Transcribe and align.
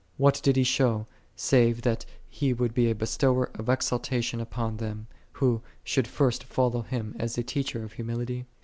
429 0.17 0.41
did 0.41 0.55
He 0.59 0.63
show, 0.63 1.07
save, 1.35 1.83
that 1.83 2.07
He 2.27 2.53
would 2.53 2.73
be 2.73 2.89
a 2.89 2.95
be 2.95 3.05
stower 3.05 3.51
of 3.53 3.69
exaltation 3.69 4.41
upon 4.41 4.77
them, 4.77 5.05
who 5.33 5.61
should 5.83 6.07
first 6.07 6.43
follow 6.43 6.81
Hun 6.89 7.15
as 7.19 7.37
a 7.37 7.43
teacher 7.43 7.83
of 7.83 7.93
humility? 7.93 8.47